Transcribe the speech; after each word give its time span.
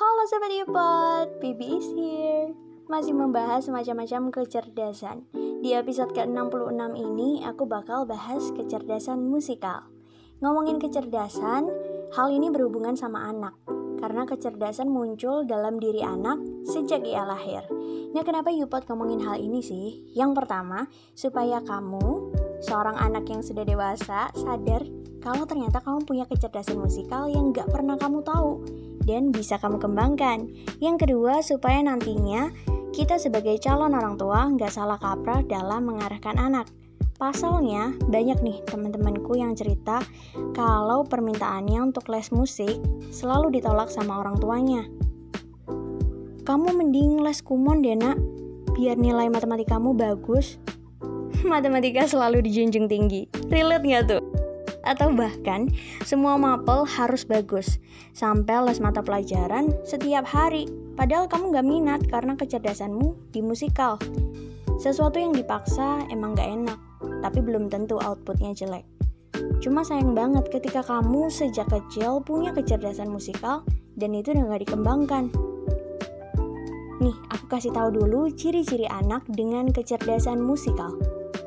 Halo 0.00 0.24
Sobat 0.24 0.48
Yupot, 0.48 1.28
Bibi 1.44 1.76
is 1.76 1.92
here. 1.92 2.56
Masih 2.88 3.12
membahas 3.12 3.68
macam-macam 3.68 4.32
kecerdasan. 4.32 5.28
Di 5.60 5.76
episode 5.76 6.16
ke-66 6.16 6.96
ini 6.96 7.44
aku 7.44 7.68
bakal 7.68 8.08
bahas 8.08 8.48
kecerdasan 8.56 9.20
musikal. 9.28 9.92
Ngomongin 10.40 10.80
kecerdasan, 10.80 11.68
hal 12.16 12.32
ini 12.32 12.48
berhubungan 12.48 12.96
sama 12.96 13.28
anak. 13.28 13.52
Karena 14.00 14.24
kecerdasan 14.24 14.88
muncul 14.88 15.44
dalam 15.44 15.76
diri 15.76 16.00
anak 16.00 16.40
sejak 16.64 17.04
ia 17.04 17.28
lahir. 17.28 17.68
Nah 18.16 18.24
kenapa 18.24 18.48
Yupot 18.48 18.88
ngomongin 18.88 19.20
hal 19.20 19.36
ini 19.36 19.60
sih? 19.60 20.16
Yang 20.16 20.32
pertama, 20.32 20.88
supaya 21.12 21.60
kamu, 21.60 22.32
seorang 22.64 22.96
anak 22.96 23.28
yang 23.28 23.44
sudah 23.44 23.68
dewasa, 23.68 24.32
sadar 24.32 24.80
kalau 25.20 25.44
ternyata 25.44 25.84
kamu 25.84 26.08
punya 26.08 26.24
kecerdasan 26.24 26.80
musikal 26.80 27.28
yang 27.28 27.52
gak 27.52 27.68
pernah 27.68 28.00
kamu 28.00 28.24
tahu 28.24 28.64
dan 29.04 29.32
bisa 29.32 29.56
kamu 29.56 29.80
kembangkan. 29.80 30.50
Yang 30.80 31.06
kedua, 31.06 31.40
supaya 31.40 31.80
nantinya 31.84 32.52
kita 32.90 33.16
sebagai 33.22 33.56
calon 33.62 33.94
orang 33.94 34.18
tua 34.18 34.50
nggak 34.50 34.72
salah 34.74 34.98
kaprah 34.98 35.46
dalam 35.46 35.86
mengarahkan 35.86 36.36
anak. 36.36 36.66
Pasalnya, 37.20 37.92
banyak 38.08 38.40
nih 38.40 38.58
teman-temanku 38.64 39.36
yang 39.36 39.52
cerita 39.52 40.00
kalau 40.56 41.04
permintaannya 41.04 41.92
untuk 41.92 42.08
les 42.08 42.32
musik 42.32 42.80
selalu 43.12 43.60
ditolak 43.60 43.92
sama 43.92 44.24
orang 44.24 44.40
tuanya. 44.40 44.88
Kamu 46.48 46.72
mending 46.72 47.20
les 47.20 47.44
kumon 47.44 47.84
deh 47.84 47.92
nak, 47.92 48.16
biar 48.72 48.96
nilai 48.96 49.28
matematikamu 49.28 49.92
bagus. 49.92 50.56
Matematika 51.44 52.08
selalu 52.08 52.40
dijunjung 52.40 52.88
tinggi. 52.88 53.28
Relate 53.52 53.84
nggak 53.84 54.04
tuh? 54.08 54.29
Atau 54.84 55.12
bahkan 55.12 55.68
semua 56.04 56.40
mapel 56.40 56.84
harus 56.88 57.24
bagus. 57.26 57.80
Sampai 58.16 58.60
les 58.64 58.80
mata 58.80 59.04
pelajaran 59.04 59.72
setiap 59.84 60.24
hari. 60.24 60.68
Padahal 60.96 61.28
kamu 61.28 61.56
gak 61.56 61.66
minat 61.66 62.00
karena 62.08 62.36
kecerdasanmu 62.36 63.32
di 63.32 63.40
musikal. 63.40 63.96
Sesuatu 64.80 65.20
yang 65.20 65.36
dipaksa 65.36 66.08
emang 66.08 66.36
gak 66.36 66.48
enak 66.48 66.78
tapi 67.20 67.40
belum 67.40 67.68
tentu 67.68 68.00
outputnya 68.00 68.52
jelek. 68.56 68.84
Cuma 69.60 69.84
sayang 69.84 70.16
banget 70.16 70.48
ketika 70.48 70.80
kamu 70.84 71.28
sejak 71.28 71.68
kecil 71.68 72.20
punya 72.24 72.52
kecerdasan 72.52 73.12
musikal 73.12 73.64
dan 73.96 74.16
itu 74.16 74.32
udah 74.32 74.56
gak 74.56 74.62
dikembangkan. 74.68 75.24
Nih, 77.00 77.16
aku 77.32 77.44
kasih 77.48 77.72
tahu 77.72 77.96
dulu 77.96 78.28
ciri-ciri 78.36 78.84
anak 78.84 79.24
dengan 79.32 79.72
kecerdasan 79.72 80.40
musikal. 80.40 80.92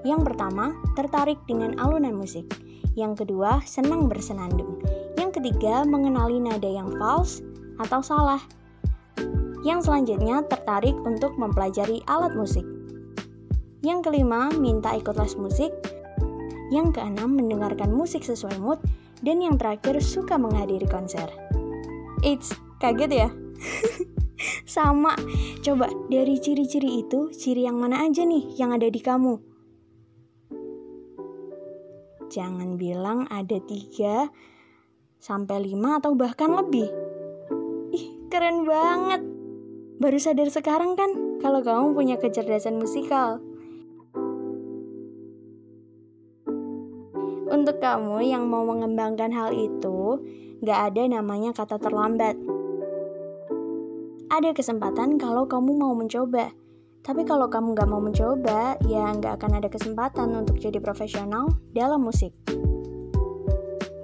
Yang 0.00 0.32
pertama, 0.32 0.72
tertarik 0.96 1.36
dengan 1.44 1.76
alunan 1.76 2.16
musik. 2.16 2.48
Yang 2.96 3.24
kedua, 3.24 3.60
senang 3.68 4.08
bersenandung. 4.08 4.80
Yang 5.20 5.40
ketiga, 5.40 5.84
mengenali 5.84 6.40
nada 6.40 6.66
yang 6.66 6.96
false 6.96 7.44
atau 7.76 8.00
salah. 8.00 8.40
Yang 9.60 9.92
selanjutnya, 9.92 10.40
tertarik 10.48 10.96
untuk 11.04 11.36
mempelajari 11.36 12.00
alat 12.08 12.32
musik. 12.32 12.64
Yang 13.84 14.08
kelima, 14.08 14.48
minta 14.56 14.96
ikut 14.96 15.16
les 15.20 15.36
musik. 15.36 15.72
Yang 16.72 16.96
keenam, 16.96 17.36
mendengarkan 17.36 17.92
musik 17.92 18.24
sesuai 18.24 18.56
mood. 18.56 18.80
Dan 19.20 19.44
yang 19.44 19.60
terakhir, 19.60 20.00
suka 20.00 20.40
menghadiri 20.40 20.88
konser. 20.88 21.28
It's 22.24 22.56
kaget 22.80 23.12
ya? 23.12 23.28
Sama, 24.64 25.12
coba 25.60 25.92
dari 26.08 26.40
ciri-ciri 26.40 27.04
itu, 27.04 27.28
ciri 27.36 27.68
yang 27.68 27.76
mana 27.76 28.08
aja 28.08 28.24
nih 28.24 28.56
yang 28.56 28.72
ada 28.72 28.88
di 28.88 29.00
kamu? 29.04 29.49
Jangan 32.30 32.78
bilang 32.78 33.26
ada 33.26 33.58
tiga 33.58 34.30
sampai 35.18 35.66
lima 35.66 35.98
atau 35.98 36.14
bahkan 36.14 36.54
lebih. 36.54 36.86
Ih, 37.90 38.30
keren 38.30 38.62
banget. 38.62 39.18
Baru 39.98 40.14
sadar 40.22 40.46
sekarang 40.46 40.94
kan 40.94 41.42
kalau 41.42 41.58
kamu 41.58 41.90
punya 41.92 42.16
kecerdasan 42.22 42.78
musikal. 42.78 43.42
Untuk 47.50 47.82
kamu 47.82 48.22
yang 48.22 48.46
mau 48.46 48.62
mengembangkan 48.62 49.34
hal 49.34 49.50
itu, 49.50 50.22
gak 50.62 50.94
ada 50.94 51.02
namanya 51.10 51.50
kata 51.50 51.82
terlambat. 51.82 52.38
Ada 54.30 54.54
kesempatan 54.54 55.18
kalau 55.18 55.50
kamu 55.50 55.74
mau 55.74 55.98
mencoba. 55.98 56.54
Tapi 57.00 57.24
kalau 57.24 57.48
kamu 57.48 57.72
gak 57.72 57.88
mau 57.88 58.00
mencoba, 58.00 58.76
ya 58.84 59.08
gak 59.16 59.40
akan 59.40 59.56
ada 59.56 59.68
kesempatan 59.72 60.36
untuk 60.36 60.60
jadi 60.60 60.76
profesional 60.84 61.48
dalam 61.72 62.04
musik. 62.04 62.36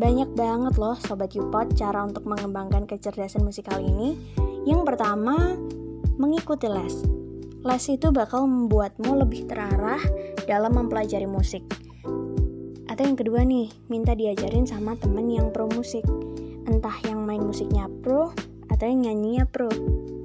Banyak 0.00 0.32
banget 0.32 0.74
loh 0.80 0.96
Sobat 0.96 1.36
Yupot 1.36 1.76
cara 1.76 2.02
untuk 2.02 2.24
mengembangkan 2.26 2.88
kecerdasan 2.88 3.46
musikal 3.46 3.78
ini. 3.78 4.18
Yang 4.66 4.88
pertama, 4.88 5.54
mengikuti 6.16 6.66
les. 6.66 7.04
Les 7.60 7.84
itu 7.92 8.08
bakal 8.08 8.48
membuatmu 8.48 9.20
lebih 9.20 9.44
terarah 9.44 10.00
dalam 10.48 10.72
mempelajari 10.72 11.28
musik. 11.28 11.62
Atau 12.90 13.06
yang 13.06 13.14
kedua 13.14 13.44
nih, 13.46 13.70
minta 13.86 14.16
diajarin 14.16 14.66
sama 14.66 14.96
temen 14.98 15.30
yang 15.30 15.54
pro 15.54 15.70
musik. 15.70 16.02
Entah 16.66 16.96
yang 17.06 17.22
main 17.22 17.44
musiknya 17.44 17.86
pro 18.02 18.34
atau 18.72 18.84
yang 18.88 19.04
nyanyinya 19.04 19.44
pro. 19.46 19.68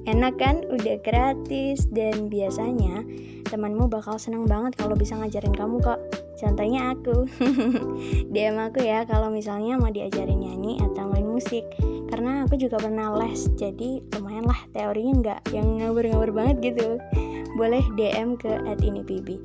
Enak 0.05 0.37
kan? 0.37 0.61
Udah 0.69 1.01
gratis 1.01 1.89
dan 1.89 2.29
biasanya 2.29 3.01
temanmu 3.49 3.89
bakal 3.89 4.21
seneng 4.21 4.45
banget 4.45 4.77
kalau 4.77 4.93
bisa 4.93 5.17
ngajarin 5.17 5.53
kamu 5.53 5.81
kok. 5.81 5.97
Contohnya 6.37 6.93
aku. 6.93 7.25
DM 8.33 8.57
aku 8.59 8.85
ya 8.85 9.01
kalau 9.09 9.33
misalnya 9.33 9.81
mau 9.81 9.89
diajarin 9.89 10.45
nyanyi 10.45 10.77
atau 10.77 11.09
main 11.09 11.25
musik. 11.25 11.65
Karena 12.05 12.45
aku 12.45 12.53
juga 12.61 12.77
pernah 12.77 13.17
les, 13.17 13.49
jadi 13.57 14.05
lumayan 14.13 14.45
lah 14.45 14.61
teorinya 14.77 15.13
nggak 15.25 15.41
yang 15.57 15.81
ngawur-ngawur 15.81 16.29
banget 16.29 16.73
gitu. 16.73 17.01
Boleh 17.57 17.81
DM 17.97 18.37
ke 18.37 18.51
@inipb. 18.85 19.41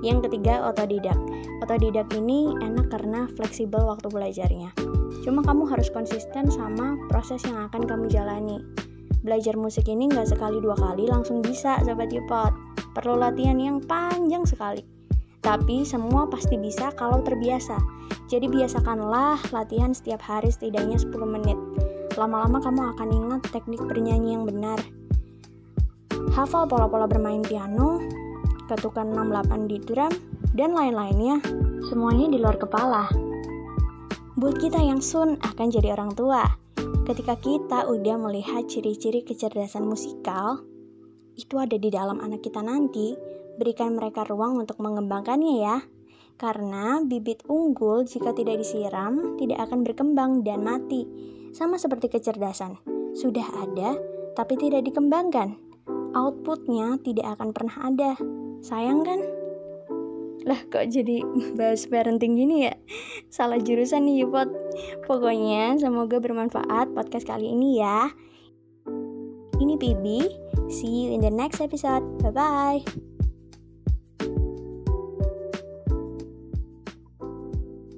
Yang 0.00 0.28
ketiga, 0.28 0.64
otodidak. 0.64 1.16
Otodidak 1.60 2.08
ini 2.16 2.56
enak 2.64 2.88
karena 2.88 3.28
fleksibel 3.36 3.84
waktu 3.84 4.08
belajarnya. 4.08 4.72
Cuma 5.20 5.44
kamu 5.44 5.68
harus 5.68 5.92
konsisten 5.92 6.48
sama 6.48 6.96
proses 7.12 7.44
yang 7.44 7.68
akan 7.68 7.84
kamu 7.84 8.08
jalani. 8.08 8.64
Belajar 9.20 9.52
musik 9.60 9.84
ini 9.84 10.08
nggak 10.08 10.32
sekali 10.32 10.64
dua 10.64 10.72
kali 10.80 11.04
langsung 11.04 11.44
bisa, 11.44 11.76
Sobat 11.84 12.08
Yupot. 12.08 12.56
Perlu 12.96 13.20
latihan 13.20 13.60
yang 13.60 13.84
panjang 13.84 14.48
sekali. 14.48 14.80
Tapi 15.44 15.84
semua 15.84 16.24
pasti 16.24 16.56
bisa 16.56 16.92
kalau 16.96 17.20
terbiasa. 17.20 17.76
Jadi 18.32 18.48
biasakanlah 18.48 19.52
latihan 19.52 19.92
setiap 19.92 20.24
hari 20.24 20.48
setidaknya 20.48 20.96
10 20.96 21.12
menit. 21.28 21.58
Lama-lama 22.16 22.60
kamu 22.60 22.82
akan 22.96 23.08
ingat 23.08 23.40
teknik 23.52 23.80
bernyanyi 23.84 24.36
yang 24.36 24.44
benar. 24.48 24.80
Hafal 26.32 26.68
pola-pola 26.68 27.10
bermain 27.10 27.42
piano, 27.42 27.98
ketukan 28.70 29.10
68 29.10 29.66
di 29.66 29.82
drum, 29.82 30.14
dan 30.54 30.70
lain-lainnya. 30.70 31.42
Semuanya 31.90 32.30
di 32.30 32.38
luar 32.38 32.54
kepala. 32.54 33.10
Buat 34.38 34.62
kita 34.62 34.78
yang 34.78 35.02
sun 35.02 35.34
akan 35.42 35.66
jadi 35.74 35.98
orang 35.98 36.14
tua, 36.14 36.46
ketika 37.04 37.34
kita 37.34 37.90
udah 37.90 38.16
melihat 38.16 38.70
ciri-ciri 38.70 39.26
kecerdasan 39.26 39.82
musikal, 39.82 40.62
itu 41.34 41.58
ada 41.58 41.74
di 41.74 41.90
dalam 41.90 42.22
anak 42.22 42.46
kita 42.46 42.62
nanti, 42.62 43.18
berikan 43.58 43.98
mereka 43.98 44.22
ruang 44.24 44.62
untuk 44.62 44.78
mengembangkannya 44.78 45.54
ya. 45.60 45.76
Karena 46.40 47.04
bibit 47.04 47.44
unggul 47.52 48.08
jika 48.08 48.32
tidak 48.32 48.64
disiram 48.64 49.36
tidak 49.36 49.60
akan 49.68 49.84
berkembang 49.84 50.40
dan 50.40 50.64
mati. 50.64 51.04
Sama 51.52 51.76
seperti 51.76 52.08
kecerdasan, 52.08 52.80
sudah 53.12 53.44
ada 53.60 53.98
tapi 54.32 54.56
tidak 54.56 54.88
dikembangkan. 54.88 55.58
Outputnya 56.16 56.96
tidak 57.04 57.36
akan 57.36 57.52
pernah 57.52 57.76
ada. 57.84 58.12
Sayang 58.60 59.04
kan? 59.04 59.20
Lah 60.48 60.60
kok 60.72 60.88
jadi 60.88 61.20
bahas 61.58 61.84
parenting 61.88 62.36
gini 62.36 62.68
ya? 62.68 62.74
Salah 63.28 63.60
jurusan 63.60 64.08
nih 64.08 64.24
Yupot. 64.24 64.48
Pokoknya 65.04 65.76
semoga 65.76 66.16
bermanfaat 66.20 66.92
podcast 66.96 67.28
kali 67.28 67.52
ini 67.52 67.80
ya. 67.80 68.08
Ini 69.60 69.76
Bibi. 69.76 70.20
See 70.72 71.04
you 71.04 71.12
in 71.12 71.20
the 71.20 71.32
next 71.32 71.60
episode. 71.60 72.04
Bye-bye. 72.24 73.09